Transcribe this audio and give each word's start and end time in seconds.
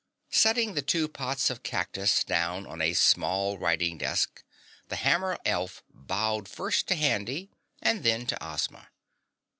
Setting 0.31 0.73
the 0.73 0.81
two 0.81 1.07
pots 1.07 1.51
of 1.51 1.61
cactus 1.61 2.23
down 2.23 2.65
on 2.65 2.81
a 2.81 2.95
small 2.95 3.59
writing 3.59 3.99
desk, 3.99 4.43
the 4.87 4.95
hammer 4.95 5.37
elf 5.45 5.83
bowed 5.93 6.47
first 6.49 6.87
to 6.87 6.95
Handy 6.95 7.51
and 7.83 8.03
then 8.03 8.25
to 8.25 8.43
Ozma. 8.43 8.89